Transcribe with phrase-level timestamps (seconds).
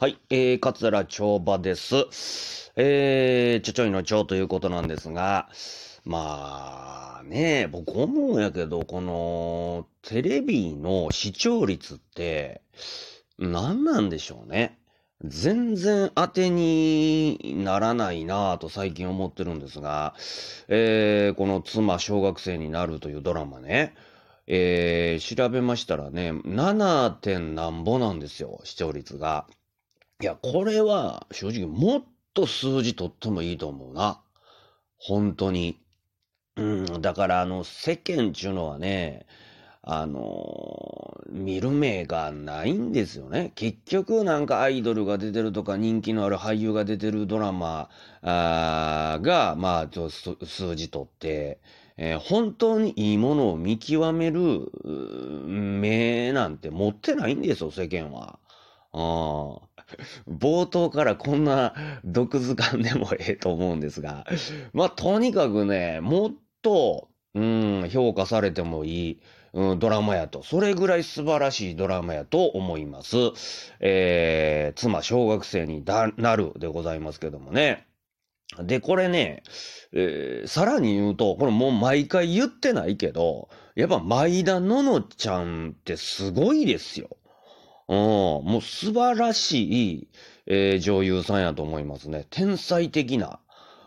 [0.00, 2.70] はい、えー、桂町場です。
[2.76, 5.48] えー、ちょちょいの町ということなんですが、
[6.04, 12.62] まあね、僕思うんやけど、このテレビの視聴率って
[13.40, 14.78] 何なんでしょうね。
[15.24, 20.14] 全然当てにならないなぁと最近思ってるんですが、
[20.68, 23.96] えー、この妻小学生になるというドラマね、
[24.46, 27.10] えー、調べましたらね、7.
[27.10, 29.48] 点なんぼなんですよ、視聴率が。
[30.20, 32.02] いや、これは正直もっ
[32.34, 34.20] と数字取ってもいいと思うな。
[34.96, 35.78] 本当に。
[36.56, 36.62] う
[36.98, 39.26] ん、だからあの世間ちゅうのはね、
[39.82, 43.52] あのー、見る目がないんですよね。
[43.54, 47.88] 結局なんかアイドルが出てるとか人気のある俳優が出てるドラマ
[48.22, 51.60] あが、まあ、数字取って、
[51.96, 58.40] えー、本当にいいものを見極める目なんて持ってないんですよ、世間は。
[58.92, 59.67] あ
[60.28, 64.26] 冒頭からこんな毒図鑑でもええと思うんですが、
[64.72, 69.20] まあ、とにかくね、もっと、うん、評価されてもいい、
[69.52, 70.42] うん、ドラマやと。
[70.42, 73.16] それぐらい素晴らしいドラマやと思います。
[73.80, 77.86] えー、妻小学生になるでございますけどもね。
[78.62, 79.42] で、これね、
[79.92, 87.16] えー、さらに言うと、これもう毎回言ってないけど、やっぱ前田ののちゃんってすごいですよ。
[87.88, 90.08] うん、もう素晴らしい、
[90.46, 92.26] えー、女優さんやと思いますね。
[92.30, 93.40] 天才的な。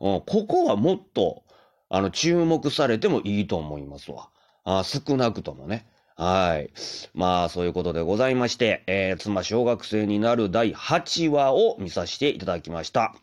[0.00, 1.44] うん、ここはもっと、
[1.88, 4.28] あの、注目されてもいいと思いますわ。
[4.64, 5.86] あ少なくともね。
[6.16, 6.70] はい。
[7.14, 13.14] まあ、そういうことでございまして、えー、妻小学生になる第8話を見させていただきました。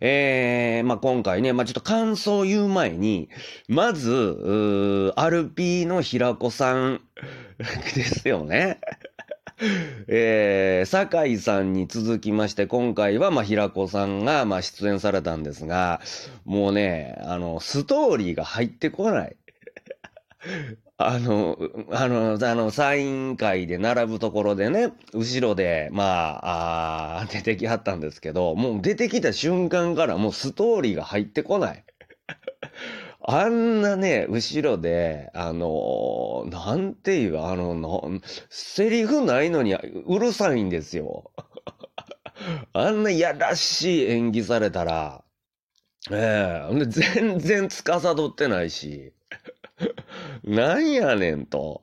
[0.00, 3.28] えー、まあ、今回ね、まあ、ちょっと感想を言う前に、
[3.68, 7.00] まず、うアルピーの平子さん
[7.94, 8.80] ですよね。
[10.08, 16.00] えー、酒井さんに続きまして、今回は、まあ、平子さんが、まあ、出演されたんですが、
[16.44, 19.36] もうね、あの、ストーリーが入ってこない。
[20.96, 21.58] あの、
[21.90, 31.84] あの、あの、サイン会で並ぶところでね、後ろで、まあ、あ出てきはったんですけど、もう出てきた瞬間からもうストーリーが入ってこない。
[33.26, 38.20] あんなね、後ろで、あの、なんていう、あの、
[38.50, 41.32] セリフないのにうるさいんですよ。
[42.74, 45.24] あんなやらしい演技されたら、
[46.10, 49.14] ええー、全然司ってないし、
[50.44, 51.82] なんやねんと。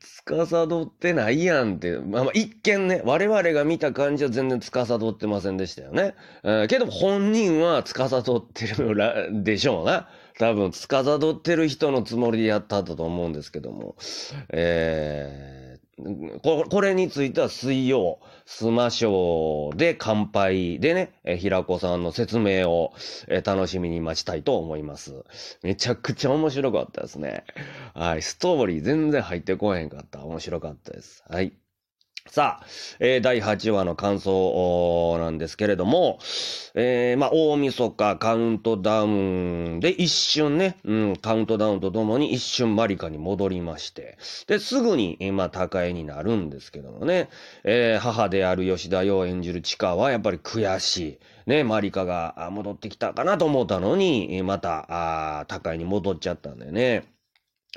[0.00, 1.98] 司ってないやんって。
[1.98, 6.14] まあまあ一見ね、我々が見た感じは全然司ってませんでしたよね。
[6.44, 10.08] えー、けど本人は司ってるでしょうな。
[10.38, 13.96] 多分、司ってる人のつもりでやったと思うんですけども。
[14.50, 22.92] えー、ここれについては水曜、スマショーで乾杯でね、え平子さんの説明を、
[23.28, 25.24] え楽しみに待ちたいと思います。
[25.62, 27.44] めちゃくちゃ面白かったですね。
[27.94, 30.24] はい、ストーリー全然入ってこへんかった。
[30.24, 31.22] 面白かったです。
[31.28, 31.52] はい。
[32.28, 32.66] さあ、
[32.98, 36.18] えー、第8話の感想なんですけれども、
[36.74, 44.16] えー、まあ、大晦日カウントダウンで一瞬ね、うん、カウントダウンとともに一瞬マリカに戻りまして、
[44.46, 47.28] で、すぐに、まあ、高江になるんですけどもね、
[47.64, 51.18] えー、母である吉田洋演じるチカはやっぱり悔しい。
[51.44, 54.86] ね、マリカが戻ってきたかなと思ったのに、また、
[55.40, 57.11] あ高江に戻っちゃったんだよね。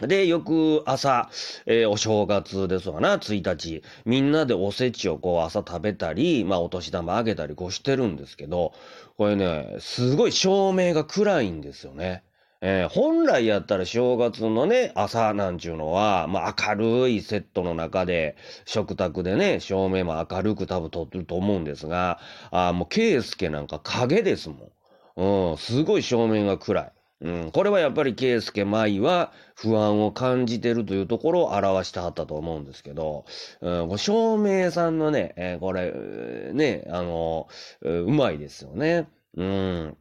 [0.02, 1.30] で、翌朝、
[1.66, 3.82] えー、お正月ですわな、1日。
[4.04, 8.74] みんなでおせちをこう朝食べたり、まあお年玉あげたりこうしてるんですけど、
[9.18, 12.24] これね、すごい照明が暗いんですよね。
[12.60, 18.36] えー、本来やったら正月のね、朝なんちゅうのは、まあ明るいセットの中で、
[18.66, 22.20] 食卓でね、照明も明るく多分撮ってると思うんですが、
[22.52, 24.72] あもうケイスケなんか影ですも
[25.16, 25.52] ん。
[25.52, 26.95] うん、すごい照明が暗い。
[27.26, 33.26] うん、これはやっぱり圭介舞は不安を感じてるというところを表してはったと思うんですけど、
[33.62, 35.92] うん、照明さんのね、えー、これ、
[36.54, 37.48] ね、あの、
[37.82, 39.10] うまいですよね。
[39.36, 39.98] うん。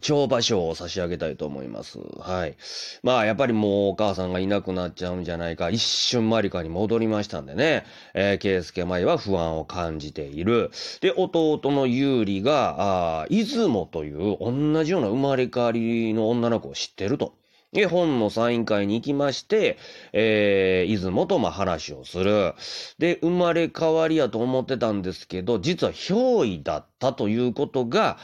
[0.00, 1.98] 超場所を差し上げたいと思います。
[2.18, 2.56] はい。
[3.02, 5.70] まあ、やっぱりもうお母さんがいなくなっちゃうんじゃないか。
[5.70, 7.84] 一瞬マリカに戻りましたんでね。
[8.14, 10.70] えー、ケイスケ舞は不安を感じている。
[11.00, 17.34] で、弟のユーリが、あ出雲という同じような生まれ変わりの女の子を知ってると。
[17.72, 19.78] で、本のサイン会に行きまして、
[20.12, 22.52] えー、出雲とま話をする。
[22.98, 28.18] で、生まれ変わりやと思ってたんですけど、実は憑依だったということが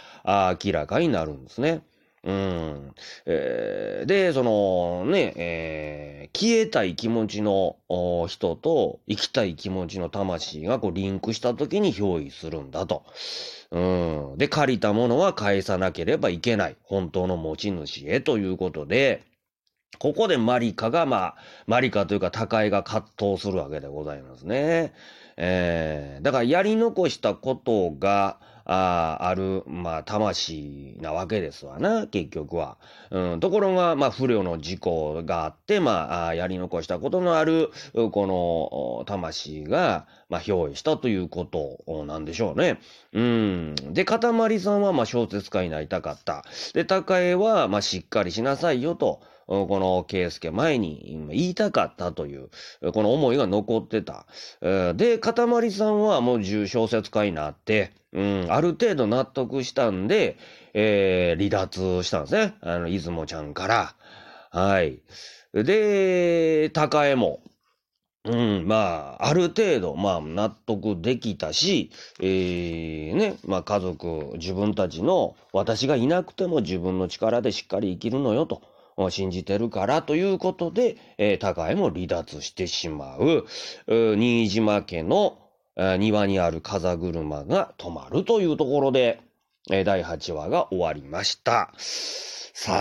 [0.63, 1.81] 明らかになるんですね。
[2.25, 2.95] うん。
[3.25, 7.77] えー、で、そのね、えー、消えたい気持ちの
[8.29, 13.05] 人と生きたい気持ちの魂がこうリンクした時に憑依するんだと。
[13.71, 14.35] うん。
[14.37, 16.77] で、借りたものは返さなければいけない。
[16.83, 19.23] 本当の持ち主へということで、
[19.99, 21.37] ここでマリカが、まあ、
[21.67, 24.93] マリカというか高江が葛藤するわけでございますね。
[25.37, 28.39] えー、だからやり残したことが、
[28.71, 32.77] あある、まあ、魂なわけですわな、結局は。
[33.11, 37.71] うん、ところが、まあ、不慮の事故があって、まあ、やり残したことのある、
[38.13, 42.79] この、魂が、まあ、憑依したということなんでしょうね。
[43.15, 43.75] うん。
[43.95, 46.45] で、かたまりさんは、まあ、小説家になりたかった。
[46.75, 49.23] で、高江は、まあ、しっかりしなさいよと。
[49.49, 52.51] この圭介前に言いたかったという、
[52.93, 54.27] この思いが残ってた。
[54.95, 60.37] で、かたまりさんはもう重小説家になって、うん、ある程度納得したんで、
[60.75, 62.55] えー、離脱したんですね。
[62.61, 63.95] あの、出雲ちゃんから。
[64.51, 65.01] はい。
[65.53, 67.41] で、高江も、
[68.25, 71.91] うん、まあ、ある程度、まあ、納得できたし、
[72.21, 78.63] えー、ね、まあ、家族、自分たちの、私がいなくても自分の力でしっかり生きるのよと。
[79.11, 83.47] 信じてるからということで、えー、高江も離脱してしまう。
[83.87, 85.39] う新島家の
[85.99, 89.21] 庭にある風車が止まるというところで、
[89.71, 91.73] えー、第8話が終わりました。
[91.79, 92.73] さ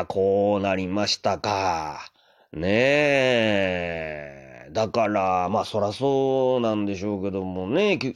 [0.00, 2.12] あ、こうなりましたか。
[2.52, 4.32] ねえ。
[4.72, 8.06] だから、まあそらそうなんでしょうけどもね、こ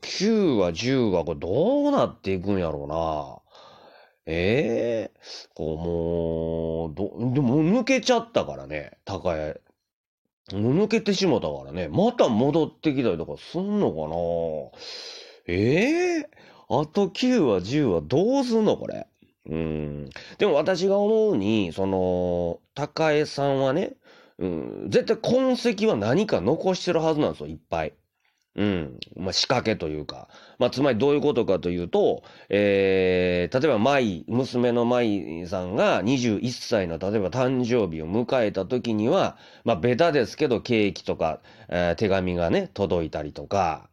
[0.00, 3.38] 9話、10話、これどうなっていくんやろうな。
[4.26, 9.60] ええー、こう、もう、ど、でも抜けちゃったからね、高江。
[10.50, 19.06] 抜けてしもたからね、また戻ってきたりとかすんのかなええー、あと9話、10話どうすんのこれ。
[19.48, 20.10] うん。
[20.38, 23.94] でも私が思うに、その、高江さんはね、
[24.38, 27.94] うん、絶対痕跡は何か残してるはずなんですよ、いっぱい。
[28.56, 28.98] うん。
[29.16, 30.28] まあ、仕掛けというか。
[30.58, 43.90] まあ、つまりどういうことかというと、えー、例えば舞、娘の舞さんが21歳の例えば誕生日を迎えた時には、まあ、ベタですけど、ケーキとか、えー、手紙がね、届いたりとか、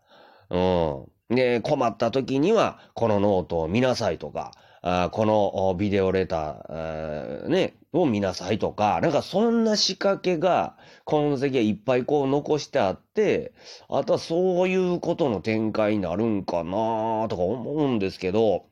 [0.49, 1.35] うん。
[1.35, 4.51] で、困った時には、このノートを見なさいとか、
[4.85, 10.75] あこのビデオレター、ね、を見なさいとか、なんかそんな仕掛けが、
[11.05, 13.53] 痕跡がいっぱいこう残してあって、
[13.87, 18.65] あとはそういうことの展開になるんかなとか思うんですけど、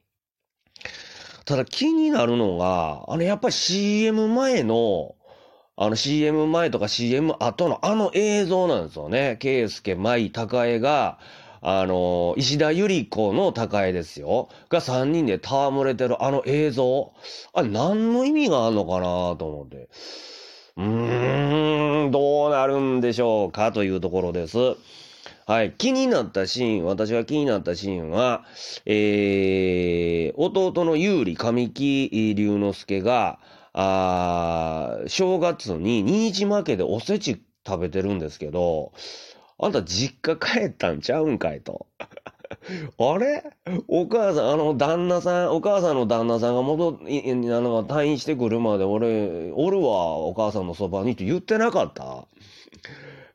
[1.45, 5.15] ただ気になるのが、あのやっぱり CM 前の、
[5.77, 9.37] あの CM 前とか CM 後のあの映像なんですよね。
[9.39, 11.19] ケイスケ、マイ、高江が、
[11.61, 14.49] あの、石田ゆり子の高江ですよ。
[14.69, 17.13] が3人で戯れてるあの映像。
[17.53, 19.87] あれ何の意味があるのかなと思って。
[20.77, 24.57] うーん、どうなるんでしょうかというところです。
[25.45, 25.73] はい。
[25.77, 28.43] 気になったシーン、私が気になったシーンは、
[28.85, 33.39] えー、弟の有利神木隆之介が、
[33.73, 38.91] あ正月に新島家でおせち食べてるんですけど、
[39.61, 41.85] あんた実家帰ったんちゃうんかいと。
[42.97, 43.43] あれ？
[43.87, 52.27] お母さん、あの、旦那さん、お母さんの旦那さんが戻っ、あの、退院してくるまで俺、おるわ、お母さんのそばにって言ってなかった？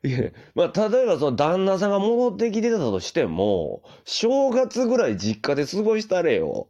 [0.03, 6.67] いや、まあ、例えばその旦那さんが戻ってきてたとしても、正月ぐらい実家で過ごしたれよ。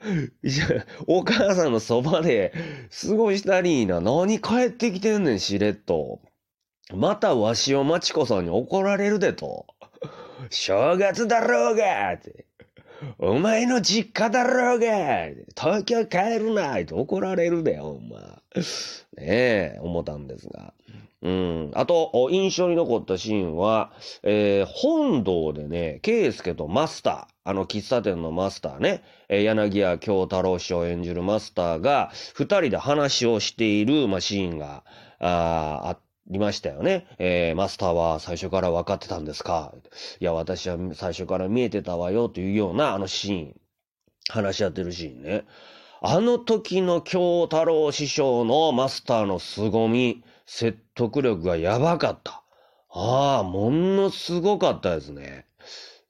[1.06, 2.52] お母さんのそばで
[3.02, 4.00] 過ごしたりな。
[4.00, 6.20] 何帰ってきてんねん、しれっと。
[6.92, 9.66] またわしをまちこさんに怒られるでと。
[10.50, 12.46] 正月だろうがって。
[13.18, 14.86] お前の実家だろうが
[15.56, 18.42] 東京帰るなって怒られるで、ほんま。
[19.16, 20.74] ねえ、思ったんですが。
[21.22, 21.70] うん。
[21.74, 34.84] あと、印象に残ったシーンは、えー、本堂でね、圭介とマスター、あの喫茶店のマスターね、えー、柳家京太郎師匠演じるマスターが、二人で話をしている、まあ、シーンが
[35.18, 37.06] ああっりましたよね。
[37.18, 39.74] えー、マスターは最初から分かってたんですか？
[40.20, 43.60] いや、私は最初から見えてたわよというようなあのシーン。
[44.30, 45.44] 話し合ってるシーンね。
[46.00, 52.42] あの時の京太郎師匠のマスターの凄み、説得力がやばかった。
[52.90, 55.46] ああ、ものすごかったですね。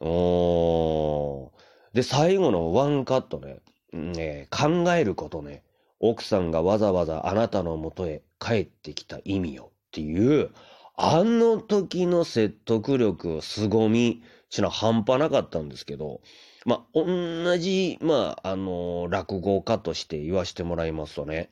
[0.00, 1.94] おー。
[1.94, 3.58] で、最後のワンカットね、
[3.92, 5.64] ね考えることね。
[5.98, 9.70] 奥さんがわざわざあなたのもとへ帰ってきた意味を。
[9.94, 10.50] っていう、
[10.96, 16.20] あの時の説得力、凄み、ちの半端なかったんですけど、
[16.66, 21.50] まあ、同じ、まあ、あの落語家として言わしてもらいますとね、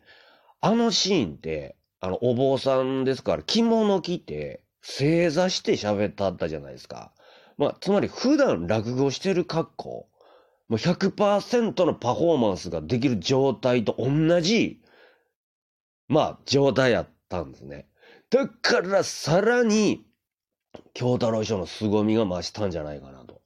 [0.60, 7.12] あのシーンって、あの、お坊さんですから、着物着て、正座して喋ったったじゃないですか。
[7.58, 10.08] まあ、つまり普段落語してる格好、
[10.68, 14.80] もう100%のパフォーマンスができる状態と同じ、
[16.08, 17.86] まあ、状態やったんですね。
[18.32, 20.06] だからさらに、
[20.94, 23.42] 京太郎師匠の凄みが増したんじゃないかなと。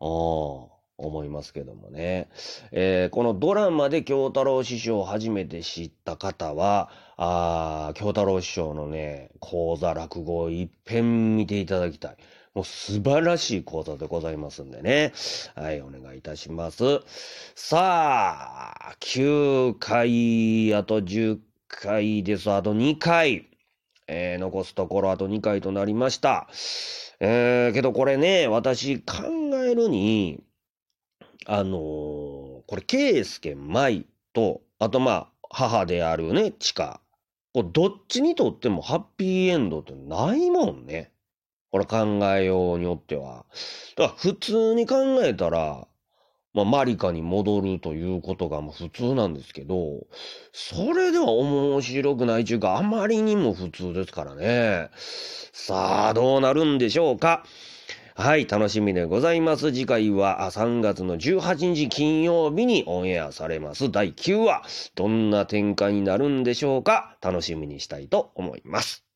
[0.00, 0.72] ああ。
[0.98, 2.30] 思いますけどもね。
[2.70, 12.16] えー、このドラマで京太郎師匠を初めて知った方は、あ京太郎師匠のね、講座落語を一遍見ていただきたい。
[12.54, 15.12] もう素晴らしい講座でございますんでね。
[15.54, 17.00] はい、お願いいたします。
[17.54, 22.50] さあ、9回、あと10回です。
[22.50, 23.51] あと2回。
[24.12, 26.48] えー、残すところあと2回となりました。
[27.20, 29.24] えー、けどこれね、私考
[29.64, 30.42] えるに、
[31.46, 37.00] あのー、これ、圭介舞と、あとまあ、母であるね、チカ。
[37.52, 41.12] これどっちにとってもハッピーエンドってないもんね。
[41.70, 43.46] これ考えようによっては。
[43.96, 45.86] だから普通に考えたら、
[46.54, 50.06] まあ、マリカに戻るということが普通なんですけど、
[50.52, 54.90] それでは面白くないというか、あまりにも普通ですからね。
[55.52, 57.44] さあ、どうなるんでしょうか。
[58.14, 59.72] はい、楽しみでございます。
[59.72, 64.62] 次回は3月の18日金曜日にオンエアされます第9話。
[64.94, 69.11] どんな展開になるんでしょうか楽しみにしたいと思います。